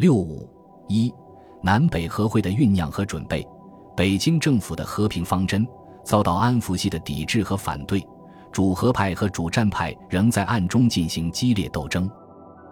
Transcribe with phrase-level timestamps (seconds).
[0.00, 0.48] 六五
[0.88, 1.12] 一，
[1.60, 3.46] 南北和会的酝酿和准备，
[3.94, 5.68] 北京政府的和平方针
[6.02, 8.02] 遭到安福系的抵制和反对，
[8.50, 12.10] 主和派和主战派仍在暗中进行激烈斗争。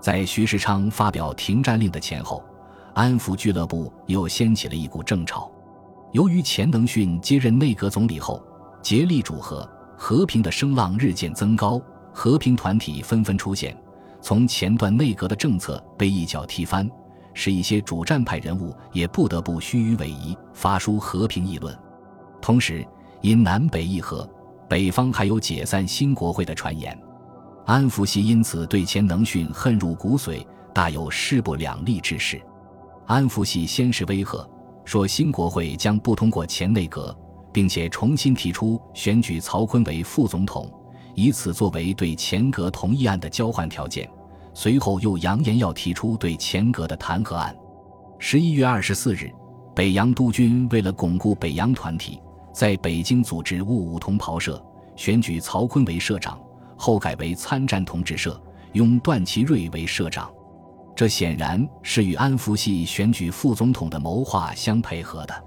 [0.00, 2.42] 在徐世昌发表停战令的前后，
[2.94, 5.52] 安福俱乐部又掀起了一股政潮。
[6.12, 8.42] 由于钱能训接任内阁总理后，
[8.80, 9.68] 竭力主和，
[9.98, 11.78] 和平的声浪日渐增高，
[12.10, 13.76] 和平团体纷纷出现，
[14.22, 16.90] 从前段内阁的政策被一脚踢翻。
[17.40, 21.72] 使一些主战派人物也不得不虚与委蛇，发出和平议论。
[22.42, 22.84] 同时，
[23.20, 24.28] 因南北议和，
[24.68, 26.98] 北方还有解散新国会的传言。
[27.64, 32.42] 安福系因此对钱能训恨入骨髓，大有势不两立之势。
[33.06, 34.44] 安福系先是威吓，
[34.84, 37.16] 说新国会将不通过前内阁，
[37.52, 40.68] 并且重新提出选举曹锟为副总统，
[41.14, 44.10] 以此作为对前阁同意案的交换条件。
[44.54, 47.54] 随后又扬言要提出对钱阁的弹劾案。
[48.18, 49.30] 十一月二十四日，
[49.74, 52.20] 北洋督军为了巩固北洋团体，
[52.52, 54.60] 在北京组织戊午同袍社，
[54.96, 56.40] 选举曹锟为社长，
[56.76, 58.40] 后改为参战同志社，
[58.72, 60.28] 拥段祺瑞为社长。
[60.96, 65.44] 这显然是与安福系选举副总统的谋划相配合的。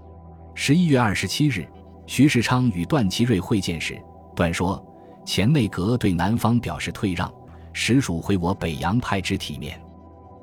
[0.56, 1.68] 十一月二十七日，
[2.08, 4.02] 徐世昌与段祺瑞会见时，
[4.34, 4.82] 段说
[5.26, 7.30] ：“前内阁对南方表示退让。”
[7.74, 9.80] 实属毁我北洋派之体面。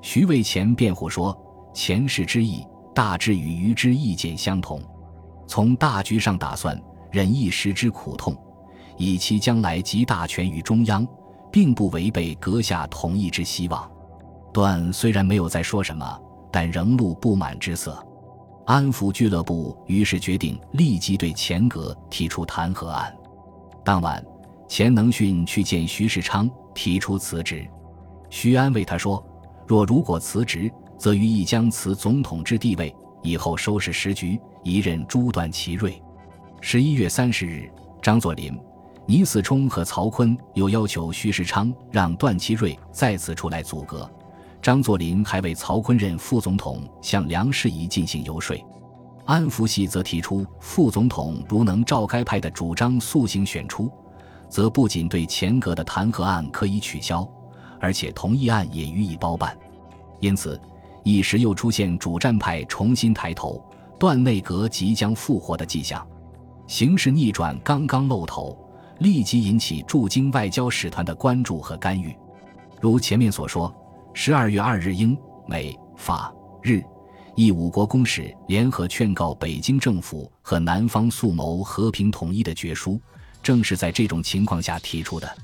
[0.00, 1.36] 徐渭前辩护说
[1.74, 4.80] ：“前世之意，大致与余之意见相同。
[5.46, 8.36] 从大局上打算，忍一时之苦痛，
[8.96, 11.06] 以其将来集大权于中央，
[11.50, 13.90] 并不违背阁下同意之希望。”
[14.52, 18.04] 段虽然没有再说什么，但仍露不满之色。
[18.66, 23.14] 安抚俱乐部于是决定立即对钱阁提出弹劾案。
[23.84, 24.24] 当晚，
[24.68, 26.50] 钱能训去见徐世昌。
[26.78, 27.66] 提出辞职，
[28.30, 29.20] 徐安慰他说
[29.66, 36.00] ：“若如果辞职，则于亦将辞总统之地位，以后收拾时局，一任诛断其锐。”
[36.62, 37.68] 十一月三十日，
[38.00, 38.56] 张作霖、
[39.06, 44.08] 倪嗣冲和曹锟又要求徐世昌让段祺瑞再次出来阻隔。
[44.62, 48.56] 张作霖还为曹锟任副总统向梁士仪进行游说。
[49.24, 53.90] 安福系则提出，副总统如能照该派的主张速行选出。
[54.48, 57.28] 则不仅对钱阁的弹劾案可以取消，
[57.80, 59.56] 而且同意案也予以包办。
[60.20, 60.60] 因此，
[61.04, 63.62] 一时又出现主战派重新抬头、
[63.98, 66.06] 段内阁即将复活的迹象。
[66.66, 68.58] 形势逆转刚刚露头，
[68.98, 72.14] 立即引起驻京外交使团的关注和干预。
[72.80, 73.74] 如前面所说，
[74.12, 75.16] 十二月二日，英、
[75.46, 76.32] 美、法、
[76.62, 76.82] 日、
[77.34, 83.00] 意五国公使联合劝告北京政府和南方速谋和平统一的决书。
[83.42, 85.38] 正是在这种情况下提出的。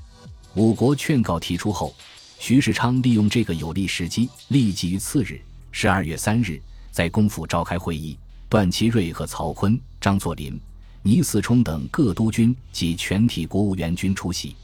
[0.55, 1.93] 五国劝告提出后，
[2.39, 5.41] 徐世昌利用这个有利时机，立即于次日
[5.71, 6.61] （十二月三日）
[6.91, 8.17] 在公府召开会议。
[8.47, 10.57] 段祺瑞和曹锟、张作霖、
[11.01, 14.55] 倪嗣冲等各督军及全体国务院军出席。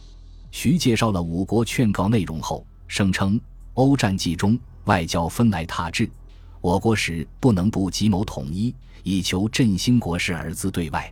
[0.52, 3.42] 徐介绍了五国劝告内容后，声称
[3.74, 6.10] ：“欧战既终，外交分来踏志，
[6.62, 11.12] 我国时不能不急谋统一，以求振兴国事而自对外。”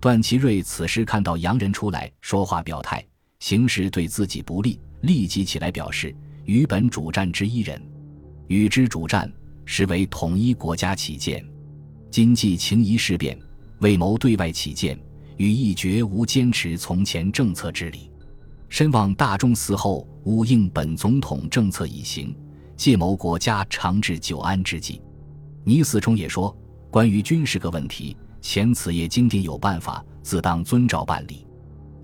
[0.00, 3.04] 段祺瑞此时看到洋人出来说话表态，
[3.40, 6.16] 形势对自己不利，立即起来表示
[6.46, 7.78] ：“与本主战之一人，
[8.46, 9.30] 与之主战，
[9.66, 11.44] 实为统一国家起见。
[12.10, 13.38] 今既情谊事变，
[13.80, 14.98] 为谋对外起见，
[15.36, 18.10] 与一绝无坚持从前政策之理。
[18.70, 22.34] 深望大众死后，勿应本总统政策以行，
[22.74, 25.02] 借谋国家长治久安之计。”
[25.62, 26.56] 倪嗣冲也说
[26.90, 31.46] ：“关于军事个问题。”前此业经定有办法，自当遵照办理。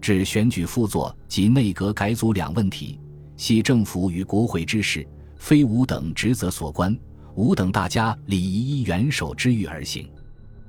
[0.01, 3.01] 至选举副作及内阁改组两问题，
[3.37, 6.97] 系政府与国会之事，非吾等职责所关。
[7.35, 10.09] 吾等大家礼仪依元首之欲而行。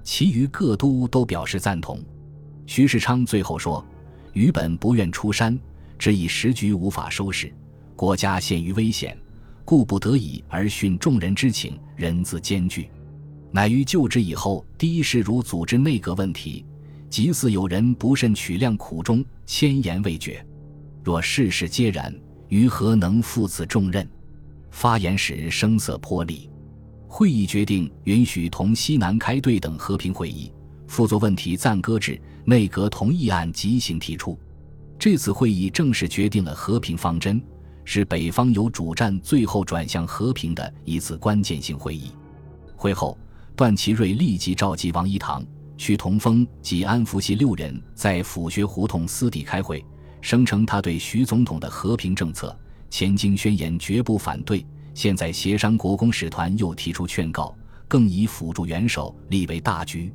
[0.03, 2.03] 其余各都都表示赞同。
[2.65, 3.85] 徐世昌最后说
[4.33, 5.57] ：“余本不愿出山，
[5.99, 7.53] 只以时局无法收拾，
[7.95, 9.17] 国家陷于危险，
[9.63, 12.89] 故不得已而殉众人之请，人自艰巨。”
[13.51, 16.65] 乃于就职以后，第一事如组织内阁问题，
[17.09, 20.45] 即似有人不慎取量苦衷，千言未决。
[21.03, 22.13] 若事事皆然，
[22.49, 24.07] 于何能负此重任？
[24.69, 26.49] 发言时声色颇厉。
[27.07, 30.51] 会议决定允许同西南开对等和平会议，
[30.87, 34.37] 辅佐问题暂搁置，内阁同意案即行提出。
[34.99, 37.41] 这次会议正式决定了和平方针，
[37.85, 42.11] 是北方由主战最后转向和平的一次关键性会议。
[42.75, 43.17] 会后。
[43.57, 45.43] 段祺瑞立即召集王一堂、
[45.79, 49.83] 屈同峰及安福系六人在府学胡同私底开会，
[50.21, 52.55] 声称他对徐总统的和平政策
[52.91, 54.63] 前经宣言绝不反对，
[54.93, 57.57] 现在协商国公使团又提出劝告，
[57.87, 60.13] 更以辅助元首立为大局。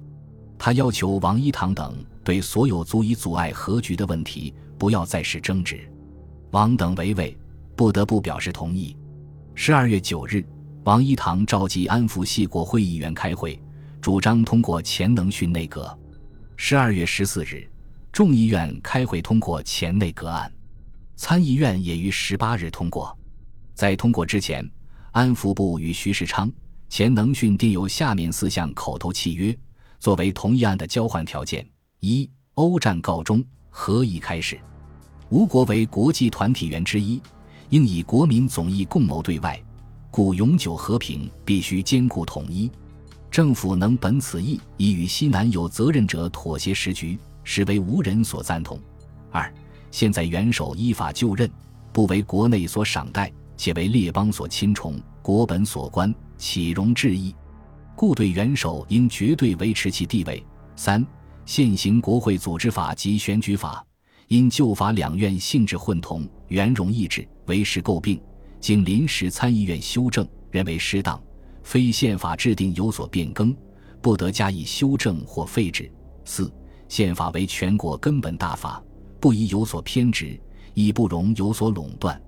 [0.57, 5.81] 他要求王一堂等对所有足以阻碍和局的问题不要再是争执。
[6.53, 7.37] 王等为畏，
[7.75, 8.97] 不得不表示同意。
[9.57, 10.45] 十二月九日，
[10.85, 13.57] 王一堂召集安福系国会议员开会，
[14.01, 15.97] 主张通过钱能训内阁。
[16.57, 17.71] 十二月十四日，
[18.11, 20.53] 众议院开会通过前内阁案，
[21.15, 23.17] 参议院也于十八日通过。
[23.75, 24.69] 在通过之前，
[25.13, 26.51] 安福部与徐世昌、
[26.89, 29.57] 钱能训订有下面四项口头契约，
[30.01, 31.65] 作为同意案的交换条件：
[32.01, 34.59] 一、欧战告终，和议开始。
[35.29, 37.23] 吴国为国际团体员之一，
[37.69, 39.63] 应以国民总义共谋对外，
[40.13, 42.71] 故永久和平必须兼顾统一。
[43.31, 48.79] 政府能本此意，以与西南有责任者妥协时局，实为无人所赞同。
[49.31, 49.51] 二、
[49.91, 51.51] 现在元首依法就任，
[51.95, 57.35] 不为国内所赏戴，且为列邦所亲崇，国本所关，岂容置疑？
[57.97, 60.45] 故对元首应绝对维持其地位。
[60.77, 61.03] 三、
[61.47, 63.83] 现行国会组织法及选举法，
[64.29, 68.21] 因旧法两院性质混同，元融易制，为时诟病，
[68.63, 71.21] 经临时参议院修正，认为适当。
[71.65, 73.55] 非宪法制定有所变更，
[74.01, 75.91] 不得加以修正或废止。
[76.25, 76.51] 四、
[76.89, 78.81] 宪法为全国根本大法，
[79.19, 80.41] 不宜有所偏执，
[80.75, 82.21] 亦不容有所垄断。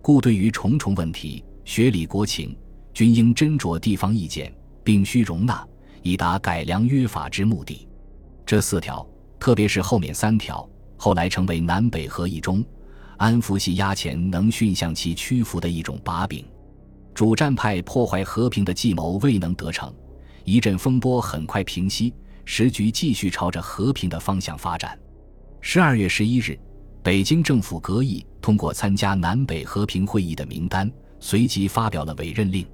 [0.00, 2.56] 故对于重重问题，学理国情，
[2.94, 5.66] 均应斟酌地方意见，并需容纳，
[6.02, 7.88] 以达改良约法之目的。
[8.46, 9.04] 这四条，
[9.40, 12.64] 特别是后面三条，后来成为南北合议中
[13.22, 16.44] 安福系压钱能训向其屈服的一种把柄。
[17.14, 19.94] 主战派破坏和平的计谋未能得逞，
[20.42, 22.12] 一阵风波很快平息，
[22.44, 24.98] 时局继续朝着和平的方向发展。
[25.60, 26.58] 十二月十一日，
[27.00, 30.90] 北京政府阁议通过参加南北和平会议的名单，
[31.20, 32.66] 随即发表了委任令，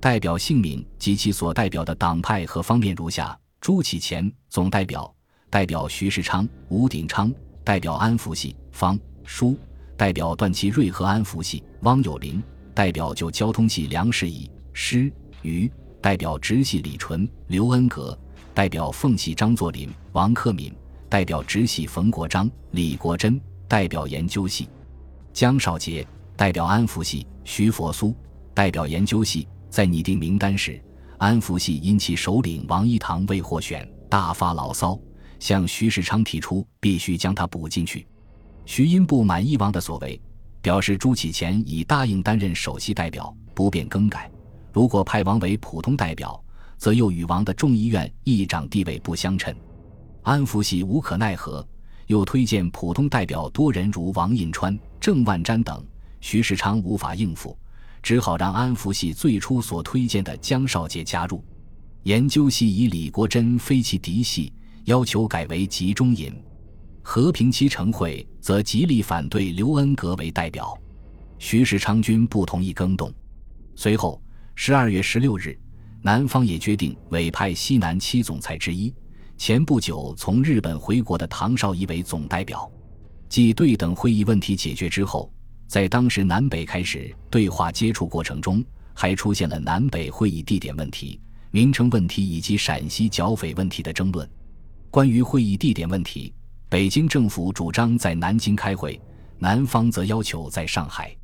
[0.00, 5.14] 代表姓名及其所代表的党派和方面如下：朱启潜总代表，
[5.50, 7.30] 代表徐世昌、吴鼎昌，
[7.62, 9.54] 代表安福系方书，
[9.96, 12.42] 代表段祺瑞和安福系汪有林。
[12.74, 15.12] 代表就交通系梁士仪、施
[15.42, 18.16] 于；代表直系李纯、刘恩格；
[18.54, 20.72] 代表奉系张作霖、王克敏；
[21.06, 24.70] 代表直系冯国璋、李国珍；代表研究系
[25.34, 26.02] 江少杰；
[26.34, 28.14] 代表安福系徐佛苏；
[28.54, 30.82] 代表研究系在拟定名单时，
[31.18, 34.98] 安福系因其首领王一堂未获选，大发牢骚，
[35.38, 38.06] 向徐世昌提出必须将他补进去。
[38.64, 40.20] 徐因不满意王的所为。
[40.62, 44.30] 表示朱启潜已答应担任首席代表，不便更改。
[44.72, 46.40] 如果派王为普通代表，
[46.78, 49.52] 则又与王的众议院议长地位不相称。
[50.22, 51.66] 安福系无可奈何，
[52.06, 55.84] 又推荐普通代表多人如王印川、郑万瞻等，
[56.20, 57.58] 徐世昌无法应付，
[58.00, 61.44] 只好让安福系最初所推荐的江少杰加入。
[62.04, 64.52] 研究系以李国珍非其嫡系，
[64.84, 66.32] 要求改为集中营。
[67.02, 70.76] 和平期成会则极力反对刘恩格为代表，
[71.38, 73.12] 徐世昌军不同意更动。
[73.74, 74.22] 随后，
[74.54, 75.58] 十二月十六日，
[76.00, 78.94] 南方也决定委派西南七总裁之一、
[79.36, 82.70] 前不久从日本回国的唐绍仪为总代表。
[83.28, 85.32] 继对等会议问题解决之后，
[85.66, 88.64] 在当时南北开始对话接触过程中，
[88.94, 91.18] 还出现了南北会议地点问题、
[91.50, 94.28] 名称问题以及陕西剿匪问题的争论。
[94.90, 96.32] 关于会议地点问题。
[96.72, 98.98] 北京政府主张在南京开会，
[99.38, 101.14] 南方则要求在上海。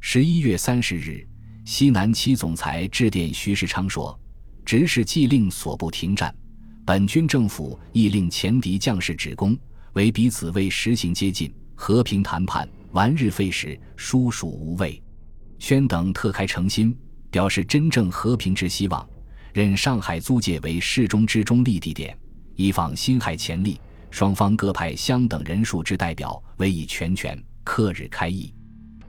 [0.00, 1.24] 十一月三十日，
[1.64, 4.18] 西南七总裁致电徐世昌说
[4.66, 6.34] ：“直是既令所部停战，
[6.84, 9.56] 本军政府亦令前敌将士止攻，
[9.92, 15.00] 为彼此为实行接近和平谈判，完日费时，殊属无谓。”
[15.60, 16.92] 宣等特开诚心，
[17.30, 19.08] 表示真正和平之希望，
[19.54, 22.18] 任上海租界为事中之中立地点，
[22.56, 23.80] 以访辛亥前例。
[24.10, 28.52] 双方各派相等人数之代表，委以全权，克日开议。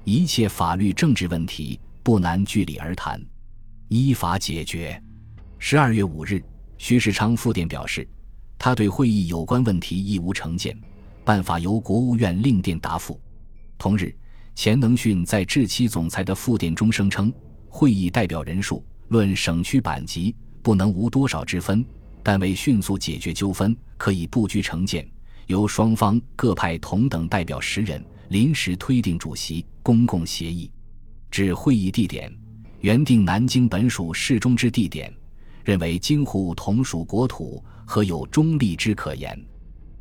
[0.03, 3.21] 一切法律政治问题不难据理而谈，
[3.87, 5.01] 依法解决。
[5.57, 6.43] 十二月五日，
[6.77, 8.07] 徐世昌复电表示，
[8.57, 10.77] 他对会议有关问题亦无成见，
[11.23, 13.19] 办法由国务院另电答复。
[13.77, 14.13] 同日，
[14.55, 17.31] 钱能训在致七总裁的复电中声称，
[17.67, 21.85] 会议代表人数论省区版级不能无多少之分。
[22.29, 25.03] 但为迅速解决纠纷，可以不拘成见，
[25.47, 30.69] 由双方各派同等代表十人临时推定主席，公共协议。
[31.31, 32.31] 至会议地点，
[32.81, 35.11] 原定南京本属市中之地点，
[35.65, 39.35] 认为京沪同属国土，何有中立之可言？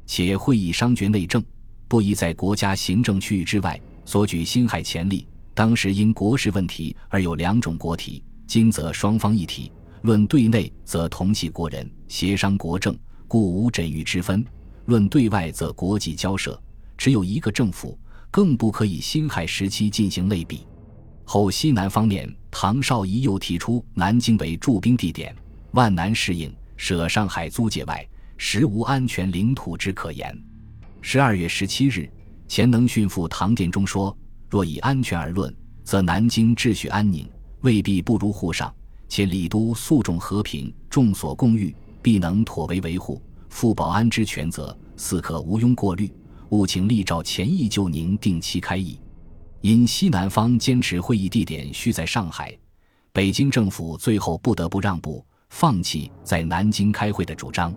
[0.04, 1.42] 且会议商决内政，
[1.88, 9.72] 不宜在国家行政区域之外，所举辛亥前例，当时因国事问题而有两种国体，今则双方一体。
[10.02, 14.42] 论对内，则同系国人，协商国政，故无枕域之分；
[14.86, 16.60] 论对外，则国际交涉，
[16.96, 17.98] 只有一个政府，
[18.30, 20.66] 更不可以辛亥时期进行类比。
[21.24, 25.34] 后西南方面，唐绍仪又提出南京为驻兵地点，
[25.72, 30.36] 万难适应，舍上海租界外，实无安全领土之可言。
[31.00, 32.08] 十二月十七日，
[32.46, 34.16] 钱能训赴唐殿中说
[34.48, 37.28] ：“若以安全而论，则南京秩序安宁，
[37.62, 38.72] 未必不如沪上。”
[39.08, 46.12] 且李都素重和平，众所共御，必能妥为维护、复保安之权责，似可无庸过虑。
[46.50, 48.98] 务请立照前议就宁定期开议。
[49.60, 52.56] 因西南方坚持会议地点需在上海，
[53.12, 57.74] 北京政府最后不得不让步，放弃在南京开会的主张。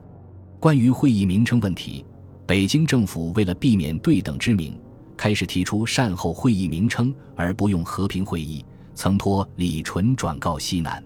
[0.60, 2.06] 关于会议名称问题，
[2.46, 4.80] 北京政府为了避免对等之名，
[5.18, 11.04] 开始提出善后会议名称，而不用和平会议，曾托李纯转告西南。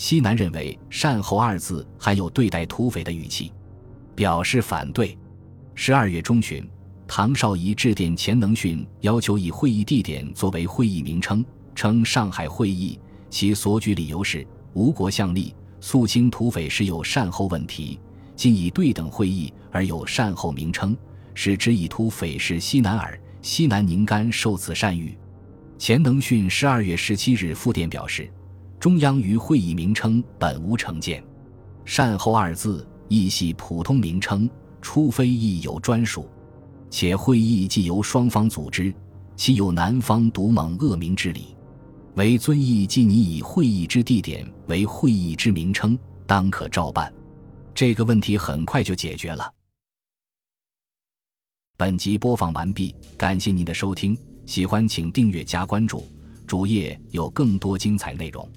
[0.00, 3.52] 西南认为“善后”二字含有对待土匪的语气，
[4.14, 5.14] 表示反对。
[5.74, 6.66] 十二月中旬，
[7.06, 12.98] 唐绍仪致电钱能训，要求以会议地点作为会议名称，称上海会议。
[13.28, 18.00] 其所举理由是：吴国相立，肃清土匪时有善后问题，
[18.34, 20.96] 今以对等会议而有善后名称，
[21.34, 23.20] 使之以土匪是西南耳。
[23.42, 25.14] 西南宁干受此善遇。
[25.76, 28.32] 钱能训十二月十七日复电表示。
[28.80, 31.22] 中央于会议名称本无成见，
[31.84, 34.48] 善后二字亦系普通名称，
[34.80, 36.26] 除非亦有专属。
[36.88, 38.92] 且会议既由双方组织，
[39.36, 41.54] 岂有南方独蒙恶名之理，
[42.14, 45.96] 唯遵义既拟以会议之地点为会议之名称，
[46.26, 47.12] 当可照办。
[47.74, 49.52] 这个问题很快就解决了。
[51.76, 56.02] 本集播放完毕，感谢您的收听，喜欢请订阅加关注，
[56.46, 58.48] 主页有更多精彩内容。